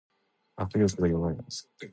[0.57, 1.37] 握力が弱い